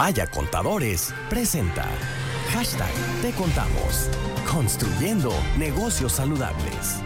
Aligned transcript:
Maya 0.00 0.26
Contadores 0.26 1.12
presenta 1.28 1.86
Hashtag 2.54 2.90
Te 3.20 3.32
Contamos. 3.32 4.08
Construyendo 4.50 5.30
negocios 5.58 6.12
saludables. 6.12 7.02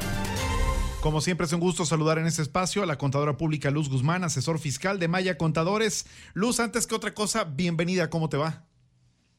Como 1.00 1.20
siempre 1.20 1.46
es 1.46 1.52
un 1.52 1.58
gusto 1.58 1.84
saludar 1.84 2.18
en 2.18 2.26
este 2.26 2.42
espacio 2.42 2.84
a 2.84 2.86
la 2.86 2.96
contadora 2.96 3.36
pública 3.36 3.72
Luz 3.72 3.88
Guzmán, 3.91 4.22
asesor 4.22 4.60
fiscal 4.60 5.00
de 5.00 5.08
Maya 5.08 5.36
Contadores. 5.36 6.07
Luz, 6.34 6.60
antes 6.60 6.86
que 6.86 6.94
otra 6.94 7.15
cosa, 7.15 7.42
bienvenida, 7.42 8.11
¿cómo 8.11 8.29
te 8.29 8.36
va? 8.36 8.62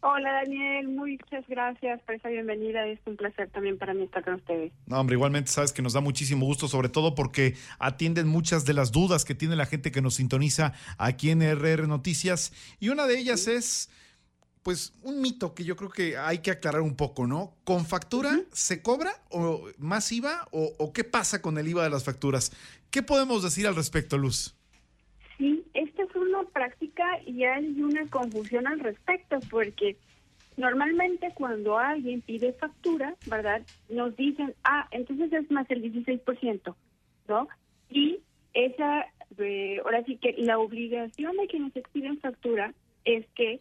Hola 0.08 0.34
Daniel, 0.34 0.88
muchas 0.90 1.48
gracias 1.48 2.00
por 2.04 2.14
esa 2.14 2.30
bienvenida. 2.30 2.86
Es 2.86 3.00
un 3.08 3.18
placer 3.18 3.50
también 3.50 3.80
para 3.80 3.96
mí 3.96 4.04
estar 4.04 4.24
con 4.24 4.36
ustedes. 4.36 4.72
No, 4.86 5.00
hombre, 5.00 5.16
igualmente 5.16 5.50
sabes 5.50 5.74
que 5.74 5.82
nos 5.82 5.94
da 5.94 6.00
muchísimo 6.00 6.46
gusto, 6.46 6.68
sobre 6.68 6.90
todo 6.90 7.16
porque 7.16 7.56
atienden 7.80 8.28
muchas 8.28 8.66
de 8.66 8.76
las 8.76 8.92
dudas 8.92 9.26
que 9.26 9.34
tiene 9.34 9.56
la 9.56 9.66
gente 9.66 9.92
que 9.92 10.04
nos 10.04 10.14
sintoniza 10.14 10.74
aquí 11.00 11.32
en 11.32 11.42
RR 11.42 11.88
Noticias. 11.88 12.54
Y 12.80 12.90
una 12.90 13.08
de 13.08 13.18
ellas 13.18 13.48
es, 13.48 13.90
pues, 14.62 14.94
un 15.02 15.22
mito 15.22 15.56
que 15.56 15.64
yo 15.64 15.76
creo 15.76 15.90
que 15.90 16.18
hay 16.18 16.38
que 16.38 16.52
aclarar 16.52 16.82
un 16.82 16.96
poco, 16.96 17.26
¿no? 17.26 17.56
¿Con 17.64 17.84
factura 17.84 18.42
se 18.52 18.84
cobra 18.84 19.12
o 19.32 19.70
más 19.80 20.12
IVA 20.12 20.48
o, 20.52 20.72
o 20.78 20.94
qué 20.94 21.04
pasa 21.04 21.42
con 21.42 21.58
el 21.58 21.68
IVA 21.68 21.84
de 21.84 21.90
las 21.90 22.04
facturas? 22.04 22.52
¿Qué 22.92 23.02
podemos 23.02 23.42
decir 23.42 23.66
al 23.66 23.76
respecto, 23.76 24.20
Luz? 24.20 24.56
Sí, 25.40 25.66
esta 25.74 26.04
es 26.04 26.16
una 26.16 26.44
práctica 26.56 27.04
y 27.26 27.44
hay 27.44 27.82
una 27.82 28.08
confusión 28.08 28.66
al 28.66 28.80
respecto 28.80 29.40
porque 29.52 29.98
normalmente 30.56 31.32
cuando 31.36 31.78
alguien 31.78 32.22
pide 32.22 32.54
factura, 32.54 33.14
¿verdad? 33.28 33.62
Nos 33.90 34.16
dicen, 34.16 34.56
ah, 34.64 34.88
entonces 34.92 35.34
es 35.34 35.52
más 35.52 35.70
el 35.70 35.84
16%, 35.84 36.74
¿no? 37.28 37.48
Y 37.90 38.20
esa, 38.54 39.06
eh, 39.38 39.82
ahora 39.84 40.02
sí 40.06 40.16
que 40.16 40.34
la 40.38 40.58
obligación 40.58 41.36
de 41.36 41.48
quienes 41.48 41.76
expiden 41.76 42.20
factura 42.20 42.74
es 43.04 43.26
que 43.36 43.60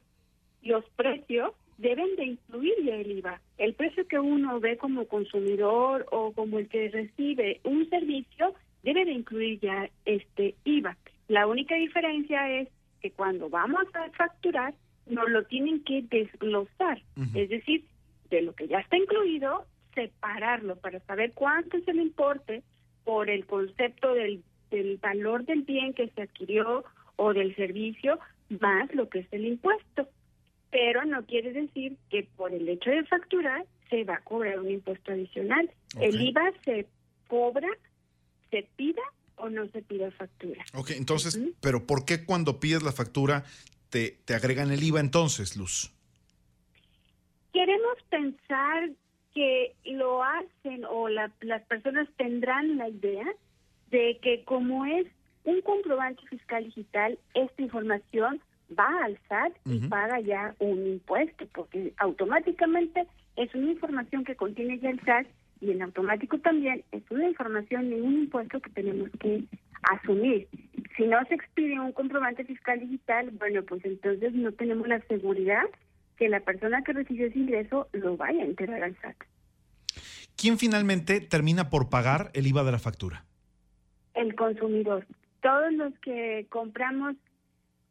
los 0.63 0.85
precios 0.91 1.53
deben 1.79 2.15
de 2.15 2.27
incluir 2.27 2.75
ya 2.85 2.95
el 2.95 3.11
IVA. 3.11 3.41
El 3.59 3.75
precio 3.75 4.07
que 4.07 4.21
uno 4.21 4.61
ve 4.61 4.77
como 4.77 5.09
consumidor 5.09 6.07
o 6.13 6.31
como 6.31 6.61
el 6.61 6.69
que 6.69 6.91
recibe 6.91 7.61
un 7.65 7.91
servicio 7.91 8.55
debe 8.85 9.05
de 9.05 9.13
incluir 9.13 9.59
ya 9.59 9.91
este 10.05 10.55
IVA. 10.63 10.97
La 11.27 11.49
única 11.49 11.75
diferencia 11.75 12.49
es 12.61 12.69
que 13.05 13.11
cuando 13.11 13.51
vamos 13.51 13.85
a 13.93 14.09
facturar, 14.13 14.73
nos 15.05 15.29
lo 15.29 15.45
tienen 15.45 15.85
que 15.85 16.01
desglosar, 16.09 17.03
es 17.35 17.51
decir, 17.51 17.85
de 18.31 18.41
lo 18.41 18.55
que 18.55 18.67
ya 18.67 18.79
está 18.79 18.97
incluido, 18.97 19.67
separarlo 19.95 20.77
para 20.77 21.01
saber 21.01 21.33
cuánto 21.35 21.77
es 21.77 21.87
el 21.87 22.01
importe 22.01 22.63
por 23.05 23.29
el 23.29 23.45
concepto 23.45 24.15
del, 24.15 24.43
del 24.71 24.97
valor 24.97 25.45
del 25.45 25.65
bien 25.65 25.93
que 25.93 26.09
se 26.09 26.23
adquirió 26.23 26.83
o 27.17 27.35
del 27.35 27.55
servicio, 27.57 28.19
más 28.49 28.95
lo 28.95 29.11
que 29.11 29.19
es 29.19 29.27
el 29.33 29.45
impuesto. 29.45 30.09
Pero 30.71 31.05
no 31.05 31.27
quiere 31.27 31.53
decir 31.53 31.99
que 32.09 32.27
por 32.37 32.55
el 32.55 32.67
hecho 32.71 32.89
de 32.89 33.05
facturar 33.05 33.67
se 33.91 34.05
va 34.05 34.15
a 34.15 34.25
cobrar 34.25 34.61
un 34.61 34.71
impuesto 34.71 35.13
adicional. 35.13 35.71
El 36.01 36.19
IVA 36.23 36.53
se 36.65 36.87
cobra, 37.29 37.69
se 38.51 38.67
pida 38.77 39.03
o 39.45 39.51
no 39.51 39.69
se 39.69 39.83
pide 39.83 40.11
factura. 40.11 40.65
Ok, 40.75 40.93
entonces, 40.93 41.39
pero 41.61 41.87
¿por 41.87 42.05
qué 42.05 42.25
cuando 42.25 42.61
pides 42.61 42.83
la 42.83 42.93
factura 42.93 43.45
te, 43.91 44.17
te 44.25 44.35
agregan 44.35 44.71
el 44.71 44.83
IVA 44.83 45.01
entonces, 45.01 45.57
Luz? 45.57 45.93
Queremos 47.53 47.97
pensar 48.09 48.91
que 49.35 49.75
lo 49.85 50.23
hacen 50.23 50.85
o 50.89 51.09
la, 51.09 51.31
las 51.41 51.63
personas 51.65 52.09
tendrán 52.17 52.79
la 52.79 52.89
idea 52.89 53.27
de 53.91 54.19
que 54.23 54.45
como 54.45 54.87
es 54.87 55.07
un 55.45 55.61
comprobante 55.61 56.23
fiscal 56.29 56.65
digital, 56.65 57.19
esta 57.35 57.63
información 57.63 58.41
va 58.77 59.05
al 59.05 59.19
SAT 59.29 59.53
y 59.67 59.79
paga 59.89 60.21
ya 60.21 60.55
un 60.59 60.87
impuesto, 60.87 61.47
porque 61.53 61.93
automáticamente 61.99 63.07
es 63.37 63.55
una 63.55 63.73
información 63.73 64.25
que 64.25 64.37
contiene 64.37 64.79
ya 64.79 64.89
el 64.89 65.01
SAT 65.05 65.27
y 65.65 65.71
en 65.71 65.83
automático 65.83 66.39
también 66.39 66.85
es 66.93 67.03
una 67.11 67.29
información 67.29 67.91
y 67.91 68.01
un 68.01 68.15
impuesto 68.15 68.61
que 68.61 68.71
tenemos 68.71 69.11
que 69.19 69.45
asumir. 69.83 70.49
Si 70.97 71.05
no 71.05 71.19
se 71.29 71.35
expide 71.35 71.81
un 71.81 71.93
comprobante 71.93 72.45
fiscal 72.45 72.81
digital, 72.81 73.31
bueno, 73.39 73.63
pues 73.63 73.85
entonces 73.85 74.33
no 74.35 74.53
tenemos 74.53 74.87
la 74.87 75.01
seguridad 75.07 75.65
que 76.17 76.29
la 76.29 76.41
persona 76.41 76.83
que 76.83 76.93
recibe 76.93 77.27
ese 77.27 77.39
ingreso 77.39 77.89
lo 77.93 78.17
vaya 78.17 78.43
a 78.43 78.47
enterar 78.47 78.83
al 78.83 78.97
SAT. 79.01 79.17
¿Quién 80.37 80.59
finalmente 80.59 81.21
termina 81.21 81.71
por 81.71 81.89
pagar 81.89 82.31
el 82.35 82.47
IVA 82.47 82.65
de 82.65 82.73
la 82.73 82.79
factura? 82.79 83.25
El 84.15 84.35
consumidor. 84.35 85.07
Todos 85.43 85.73
los 85.73 85.93
que 86.01 86.47
compramos 86.49 87.17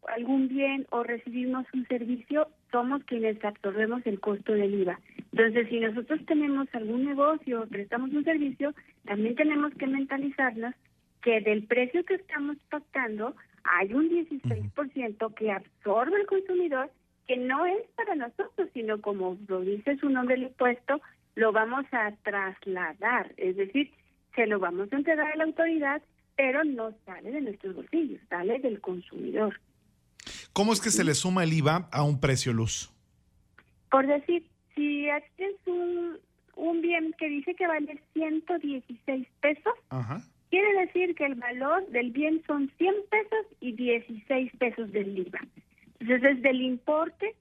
algún 0.07 0.47
bien 0.47 0.85
o 0.91 1.03
recibimos 1.03 1.65
un 1.73 1.85
servicio, 1.87 2.47
somos 2.73 3.03
quienes 3.03 3.41
absorbemos 3.45 4.01
el 4.05 4.19
costo 4.19 4.51
del 4.51 4.73
IVA. 4.73 4.99
Entonces, 5.31 5.69
si 5.69 5.79
nosotros 5.79 6.19
tenemos 6.25 6.67
algún 6.73 7.05
negocio 7.05 7.61
o 7.61 7.67
prestamos 7.67 8.11
un 8.11 8.23
servicio, 8.23 8.73
también 9.05 9.35
tenemos 9.35 9.71
que 9.75 9.85
mentalizarnos 9.85 10.73
que 11.21 11.39
del 11.41 11.63
precio 11.65 12.03
que 12.03 12.15
estamos 12.15 12.57
pactando 12.71 13.35
hay 13.63 13.93
un 13.93 14.09
16% 14.09 15.33
que 15.35 15.51
absorbe 15.51 16.19
el 16.19 16.25
consumidor, 16.25 16.89
que 17.27 17.37
no 17.37 17.65
es 17.65 17.87
para 17.95 18.15
nosotros, 18.15 18.67
sino 18.73 18.99
como 18.99 19.37
lo 19.47 19.61
dice 19.61 19.95
su 19.97 20.09
nombre 20.09 20.35
el 20.35 20.43
impuesto, 20.43 20.99
lo 21.35 21.51
vamos 21.51 21.85
a 21.91 22.11
trasladar, 22.23 23.31
es 23.37 23.55
decir, 23.55 23.91
se 24.35 24.47
lo 24.47 24.59
vamos 24.59 24.91
a 24.91 24.95
entregar 24.95 25.31
a 25.31 25.35
la 25.35 25.43
autoridad, 25.43 26.01
pero 26.35 26.63
no 26.63 26.91
sale 27.05 27.31
de 27.31 27.41
nuestros 27.41 27.75
bolsillos, 27.75 28.19
sale 28.29 28.57
del 28.59 28.81
consumidor. 28.81 29.59
¿Cómo 30.53 30.73
es 30.73 30.81
que 30.81 30.91
se 30.91 31.03
le 31.03 31.13
suma 31.13 31.43
el 31.43 31.53
IVA 31.53 31.89
a 31.91 32.03
un 32.03 32.19
precio 32.19 32.53
luz? 32.53 32.91
Por 33.89 34.07
decir, 34.07 34.45
si 34.75 35.07
es 35.09 35.23
un, 35.65 36.17
un 36.55 36.81
bien 36.81 37.13
que 37.17 37.27
dice 37.27 37.55
que 37.55 37.67
vale 37.67 38.01
116 38.13 39.27
pesos, 39.41 39.73
quiere 40.49 40.85
decir 40.85 41.15
que 41.15 41.25
el 41.25 41.35
valor 41.35 41.87
del 41.87 42.11
bien 42.11 42.41
son 42.45 42.71
100 42.77 42.93
pesos 43.09 43.45
y 43.59 43.73
16 43.73 44.51
pesos 44.57 44.91
del 44.91 45.17
IVA. 45.17 45.41
Entonces, 45.99 46.37
es 46.37 46.41
del 46.41 46.61
importe 46.61 47.35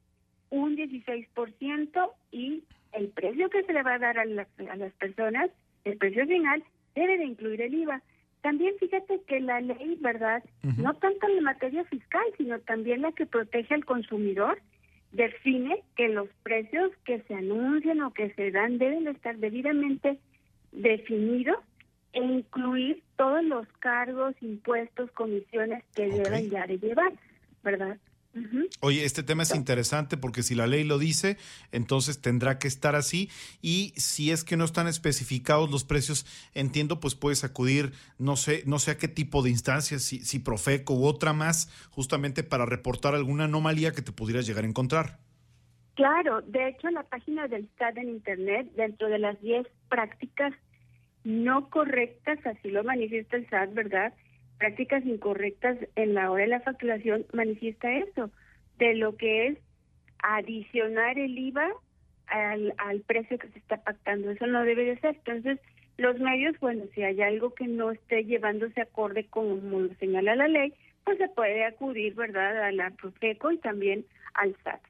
un 0.50 0.76
16% 0.76 2.10
y 2.30 2.62
el 2.92 3.08
precio 3.08 3.48
que 3.48 3.62
se 3.64 3.72
le 3.72 3.82
va 3.82 3.94
a 3.94 3.98
dar 3.98 4.18
a, 4.18 4.22
a 4.22 4.76
las 4.76 4.92
personas, 4.94 5.50
el 5.84 5.96
precio 5.96 6.26
final, 6.26 6.62
debe 6.94 7.18
de 7.18 7.24
incluir 7.24 7.62
el 7.62 7.74
IVA. 7.74 8.02
También 8.42 8.74
fíjate 8.78 9.20
que 9.26 9.40
la 9.40 9.60
ley, 9.60 9.96
¿verdad? 10.00 10.42
No 10.76 10.94
tanto 10.94 11.28
en 11.28 11.36
la 11.36 11.42
materia 11.42 11.84
fiscal, 11.84 12.24
sino 12.36 12.58
también 12.60 13.02
la 13.02 13.12
que 13.12 13.24
protege 13.24 13.74
al 13.74 13.84
consumidor, 13.84 14.60
define 15.12 15.82
que 15.96 16.08
los 16.08 16.28
precios 16.42 16.90
que 17.04 17.20
se 17.22 17.34
anuncian 17.34 18.00
o 18.02 18.12
que 18.12 18.30
se 18.34 18.50
dan 18.50 18.78
deben 18.78 19.06
estar 19.06 19.36
debidamente 19.36 20.18
definidos 20.72 21.58
e 22.14 22.20
incluir 22.20 23.02
todos 23.16 23.44
los 23.44 23.66
cargos, 23.78 24.34
impuestos, 24.40 25.10
comisiones 25.12 25.84
que 25.94 26.08
deben 26.08 26.50
ya 26.50 26.66
de 26.66 26.78
llevar, 26.78 27.12
¿verdad? 27.62 27.96
Oye, 28.80 29.04
este 29.04 29.22
tema 29.22 29.42
es 29.42 29.54
interesante 29.54 30.16
porque 30.16 30.42
si 30.42 30.54
la 30.54 30.66
ley 30.66 30.84
lo 30.84 30.98
dice, 30.98 31.36
entonces 31.70 32.20
tendrá 32.20 32.58
que 32.58 32.66
estar 32.66 32.94
así 32.94 33.28
y 33.60 33.92
si 33.96 34.30
es 34.30 34.42
que 34.42 34.56
no 34.56 34.64
están 34.64 34.88
especificados 34.88 35.70
los 35.70 35.84
precios, 35.84 36.26
entiendo, 36.54 36.98
pues 36.98 37.14
puedes 37.14 37.44
acudir, 37.44 37.92
no 38.18 38.36
sé, 38.36 38.62
no 38.66 38.78
sé 38.78 38.92
a 38.92 38.98
qué 38.98 39.08
tipo 39.08 39.42
de 39.42 39.50
instancias, 39.50 40.02
si, 40.02 40.20
si 40.20 40.38
Profeco 40.38 40.94
u 40.94 41.04
otra 41.04 41.32
más, 41.32 41.70
justamente 41.90 42.42
para 42.42 42.64
reportar 42.64 43.14
alguna 43.14 43.44
anomalía 43.44 43.92
que 43.92 44.02
te 44.02 44.12
pudieras 44.12 44.46
llegar 44.46 44.64
a 44.64 44.68
encontrar. 44.68 45.18
Claro, 45.94 46.40
de 46.40 46.68
hecho 46.68 46.88
en 46.88 46.94
la 46.94 47.02
página 47.02 47.48
del 47.48 47.68
SAT 47.78 47.98
en 47.98 48.08
Internet, 48.08 48.72
dentro 48.76 49.08
de 49.08 49.18
las 49.18 49.40
10 49.42 49.66
prácticas 49.88 50.54
no 51.24 51.68
correctas, 51.68 52.38
así 52.46 52.70
lo 52.70 52.82
manifiesta 52.82 53.36
el 53.36 53.48
SAT, 53.48 53.74
¿verdad? 53.74 54.14
Prácticas 54.62 55.04
incorrectas 55.04 55.76
en 55.96 56.14
la 56.14 56.30
hora 56.30 56.44
de 56.44 56.50
la 56.50 56.60
facturación 56.60 57.26
manifiesta 57.32 57.92
eso, 57.92 58.30
de 58.78 58.94
lo 58.94 59.16
que 59.16 59.48
es 59.48 59.58
adicionar 60.22 61.18
el 61.18 61.36
IVA 61.36 61.68
al, 62.28 62.72
al 62.78 63.00
precio 63.00 63.38
que 63.38 63.48
se 63.48 63.58
está 63.58 63.78
pactando. 63.78 64.30
Eso 64.30 64.46
no 64.46 64.62
debe 64.62 64.84
de 64.84 65.00
ser. 65.00 65.16
Entonces, 65.16 65.58
los 65.96 66.16
medios, 66.20 66.56
bueno, 66.60 66.84
si 66.94 67.02
hay 67.02 67.20
algo 67.22 67.52
que 67.54 67.66
no 67.66 67.90
esté 67.90 68.22
llevándose 68.22 68.80
acorde 68.80 69.26
como 69.26 69.80
lo 69.80 69.92
señala 69.96 70.36
la 70.36 70.46
ley, 70.46 70.72
pues 71.02 71.18
se 71.18 71.28
puede 71.28 71.64
acudir, 71.64 72.14
¿verdad?, 72.14 72.62
a 72.62 72.70
la 72.70 72.90
Profeco 72.90 73.50
y 73.50 73.58
también 73.58 74.06
al 74.34 74.54
SAT. 74.62 74.80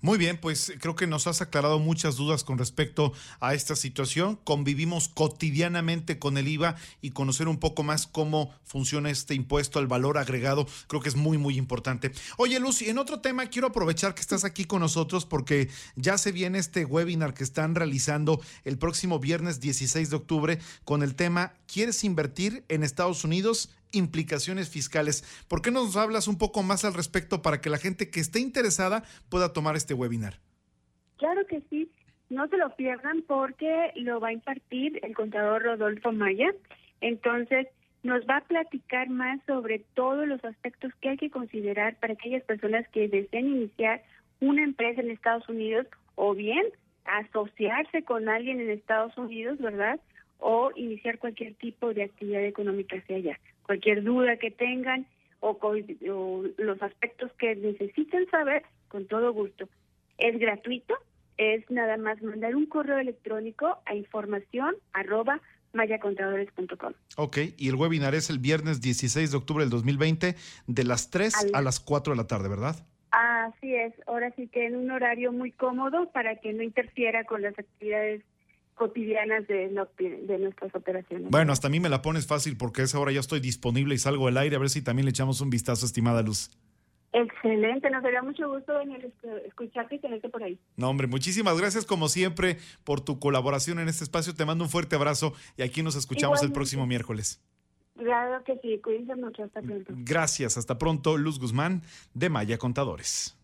Muy 0.00 0.18
bien, 0.18 0.38
pues 0.38 0.72
creo 0.80 0.96
que 0.96 1.06
nos 1.06 1.26
has 1.26 1.40
aclarado 1.40 1.78
muchas 1.78 2.16
dudas 2.16 2.44
con 2.44 2.58
respecto 2.58 3.12
a 3.40 3.54
esta 3.54 3.74
situación. 3.74 4.38
Convivimos 4.44 5.08
cotidianamente 5.08 6.18
con 6.18 6.36
el 6.36 6.48
IVA 6.48 6.76
y 7.00 7.10
conocer 7.10 7.48
un 7.48 7.58
poco 7.58 7.82
más 7.82 8.06
cómo 8.06 8.54
funciona 8.64 9.10
este 9.10 9.34
impuesto 9.34 9.78
al 9.78 9.86
valor 9.86 10.18
agregado, 10.18 10.66
creo 10.88 11.00
que 11.00 11.08
es 11.08 11.16
muy, 11.16 11.38
muy 11.38 11.56
importante. 11.56 12.12
Oye, 12.36 12.60
Lucy, 12.60 12.88
en 12.88 12.98
otro 12.98 13.20
tema 13.20 13.46
quiero 13.46 13.68
aprovechar 13.68 14.14
que 14.14 14.20
estás 14.20 14.44
aquí 14.44 14.64
con 14.64 14.80
nosotros 14.80 15.24
porque 15.24 15.68
ya 15.96 16.18
se 16.18 16.32
viene 16.32 16.58
este 16.58 16.84
webinar 16.84 17.34
que 17.34 17.44
están 17.44 17.74
realizando 17.74 18.40
el 18.64 18.78
próximo 18.78 19.18
viernes 19.18 19.60
16 19.60 20.10
de 20.10 20.16
octubre 20.16 20.58
con 20.84 21.02
el 21.02 21.14
tema 21.14 21.54
¿Quieres 21.66 22.04
invertir 22.04 22.64
en 22.68 22.84
Estados 22.84 23.24
Unidos? 23.24 23.70
Implicaciones 23.94 24.68
fiscales. 24.68 25.44
¿Por 25.48 25.62
qué 25.62 25.70
nos 25.70 25.96
hablas 25.96 26.28
un 26.28 26.38
poco 26.38 26.62
más 26.62 26.84
al 26.84 26.94
respecto 26.94 27.42
para 27.42 27.60
que 27.60 27.70
la 27.70 27.78
gente 27.78 28.10
que 28.10 28.20
esté 28.20 28.40
interesada 28.40 29.04
pueda 29.28 29.52
tomar 29.52 29.76
este 29.76 29.94
webinar? 29.94 30.40
Claro 31.16 31.46
que 31.46 31.62
sí. 31.70 31.90
No 32.30 32.48
se 32.48 32.56
lo 32.56 32.74
pierdan 32.74 33.22
porque 33.22 33.92
lo 33.96 34.20
va 34.20 34.28
a 34.28 34.32
impartir 34.32 34.98
el 35.02 35.14
contador 35.14 35.62
Rodolfo 35.62 36.12
Maya. 36.12 36.52
Entonces, 37.00 37.68
nos 38.02 38.22
va 38.26 38.38
a 38.38 38.44
platicar 38.44 39.08
más 39.08 39.40
sobre 39.46 39.80
todos 39.94 40.26
los 40.26 40.44
aspectos 40.44 40.92
que 41.00 41.10
hay 41.10 41.16
que 41.16 41.30
considerar 41.30 41.96
para 41.96 42.12
aquellas 42.12 42.42
personas 42.44 42.86
que 42.88 43.08
deseen 43.08 43.46
iniciar 43.46 44.02
una 44.40 44.62
empresa 44.62 45.00
en 45.00 45.10
Estados 45.10 45.48
Unidos 45.48 45.86
o 46.14 46.34
bien 46.34 46.64
asociarse 47.04 48.02
con 48.02 48.28
alguien 48.28 48.60
en 48.60 48.70
Estados 48.70 49.16
Unidos, 49.16 49.58
¿verdad? 49.58 50.00
O 50.38 50.70
iniciar 50.76 51.18
cualquier 51.18 51.54
tipo 51.54 51.94
de 51.94 52.04
actividad 52.04 52.44
económica 52.44 52.96
hacia 52.96 53.16
allá. 53.16 53.38
Cualquier 53.64 54.02
duda 54.02 54.36
que 54.36 54.50
tengan 54.50 55.06
o, 55.40 55.58
o 55.60 56.42
los 56.56 56.82
aspectos 56.82 57.30
que 57.38 57.54
necesiten 57.56 58.28
saber, 58.30 58.62
con 58.88 59.06
todo 59.06 59.32
gusto. 59.32 59.68
Es 60.18 60.38
gratuito, 60.38 60.94
es 61.36 61.68
nada 61.70 61.96
más 61.96 62.22
mandar 62.22 62.54
un 62.56 62.66
correo 62.66 62.98
electrónico 62.98 63.78
a 63.86 63.94
información 63.94 64.76
arroba 64.92 65.40
mayacontadores.com. 65.72 66.92
Ok, 67.16 67.38
y 67.56 67.68
el 67.68 67.74
webinar 67.74 68.14
es 68.14 68.30
el 68.30 68.38
viernes 68.38 68.80
16 68.80 69.32
de 69.32 69.36
octubre 69.36 69.64
del 69.64 69.70
2020 69.70 70.36
de 70.66 70.84
las 70.84 71.10
3 71.10 71.52
a 71.52 71.60
las 71.60 71.80
4 71.80 72.12
de 72.12 72.16
la 72.16 72.26
tarde, 72.26 72.48
¿verdad? 72.48 72.76
Así 73.10 73.74
es, 73.74 73.92
ahora 74.06 74.32
sí 74.34 74.48
que 74.48 74.66
en 74.66 74.76
un 74.76 74.90
horario 74.90 75.32
muy 75.32 75.52
cómodo 75.52 76.10
para 76.10 76.36
que 76.36 76.52
no 76.52 76.62
interfiera 76.62 77.24
con 77.24 77.42
las 77.42 77.56
actividades 77.58 78.22
cotidianas 78.74 79.46
de, 79.46 79.68
de 79.68 80.38
nuestras 80.38 80.74
operaciones. 80.74 81.30
Bueno, 81.30 81.52
hasta 81.52 81.68
a 81.68 81.70
mí 81.70 81.80
me 81.80 81.88
la 81.88 82.02
pones 82.02 82.26
fácil 82.26 82.56
porque 82.56 82.82
a 82.82 82.84
esa 82.84 82.98
hora 82.98 83.12
ya 83.12 83.20
estoy 83.20 83.40
disponible 83.40 83.94
y 83.94 83.98
salgo 83.98 84.28
al 84.28 84.36
aire 84.36 84.56
a 84.56 84.58
ver 84.58 84.70
si 84.70 84.82
también 84.82 85.06
le 85.06 85.10
echamos 85.10 85.40
un 85.40 85.50
vistazo, 85.50 85.86
estimada 85.86 86.22
Luz. 86.22 86.50
Excelente, 87.12 87.88
nos 87.90 88.02
daría 88.02 88.22
mucho 88.22 88.48
gusto 88.48 88.76
venir 88.76 89.12
escucharte 89.46 89.94
y 89.94 89.98
tenerte 90.00 90.28
por 90.28 90.42
ahí. 90.42 90.58
No, 90.76 90.90
hombre, 90.90 91.06
muchísimas 91.06 91.56
gracias 91.56 91.86
como 91.86 92.08
siempre 92.08 92.58
por 92.82 93.00
tu 93.00 93.20
colaboración 93.20 93.78
en 93.78 93.88
este 93.88 94.02
espacio. 94.02 94.34
Te 94.34 94.44
mando 94.44 94.64
un 94.64 94.70
fuerte 94.70 94.96
abrazo 94.96 95.32
y 95.56 95.62
aquí 95.62 95.84
nos 95.84 95.94
escuchamos 95.94 96.42
el 96.42 96.50
próximo 96.50 96.88
miércoles. 96.88 97.40
Claro 97.96 98.42
que 98.42 98.58
sí, 98.60 98.80
cuídense 98.82 99.14
mucho, 99.14 99.44
hasta 99.44 99.62
pronto. 99.62 99.92
Gracias, 99.96 100.56
hasta 100.56 100.76
pronto, 100.76 101.16
Luz 101.16 101.38
Guzmán 101.38 101.82
de 102.14 102.30
Maya 102.30 102.58
Contadores. 102.58 103.38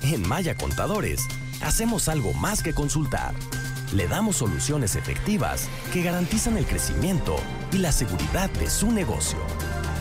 En 0.00 0.28
Maya 0.28 0.54
Contadores, 0.54 1.26
hacemos 1.60 2.08
algo 2.08 2.32
más 2.34 2.62
que 2.62 2.72
consultar. 2.72 3.34
Le 3.92 4.06
damos 4.06 4.36
soluciones 4.36 4.96
efectivas 4.96 5.68
que 5.92 6.02
garantizan 6.02 6.58
el 6.58 6.66
crecimiento 6.66 7.36
y 7.72 7.78
la 7.78 7.92
seguridad 7.92 8.50
de 8.50 8.68
su 8.68 8.90
negocio. 8.92 9.38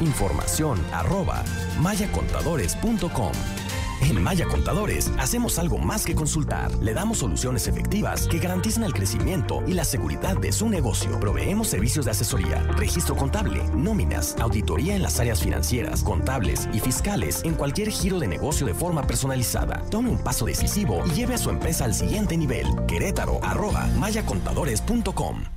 Información 0.02 0.80
arroba 0.92 1.44
mayacontadores.com. 1.80 3.32
En 4.02 4.22
Maya 4.22 4.48
Contadores 4.48 5.12
hacemos 5.18 5.58
algo 5.60 5.78
más 5.78 6.06
que 6.06 6.16
consultar. 6.16 6.74
Le 6.76 6.94
damos 6.94 7.20
soluciones 7.20 7.68
efectivas 7.68 8.28
que 8.28 8.40
garantizan 8.40 8.84
el 8.84 8.94
crecimiento 8.94 9.64
y 9.68 9.74
la 9.74 9.84
seguridad 9.84 10.38
de 10.38 10.52
su 10.52 10.70
negocio. 10.70 11.20
Proveemos 11.20 11.68
servicios 11.68 12.06
de 12.06 12.12
asesoría, 12.12 12.62
registro 12.78 13.16
contable, 13.16 13.64
nóminas, 13.76 14.36
auditoría 14.40 14.96
en 14.96 15.02
las 15.02 15.20
áreas 15.20 15.42
financieras, 15.42 16.04
contables 16.04 16.70
y 16.74 16.80
fiscales 16.80 17.42
en 17.44 17.56
cualquier 17.56 17.90
giro 17.90 18.20
de 18.20 18.28
negocio 18.28 18.66
de 18.68 18.74
forma 18.74 19.06
personalizada. 19.06 19.84
Tome 19.90 20.10
un 20.10 20.20
paso 20.20 20.46
decisivo 20.46 21.04
y 21.08 21.12
lleve 21.12 21.34
a 21.34 21.40
su 21.40 21.50
empresa 21.50 21.86
al 21.86 21.94
siguiente 21.94 22.38
nivel. 22.38 22.68
Querétaro 22.88 23.40
arroba 23.44 23.88
mayacontadores.com. 23.98 25.57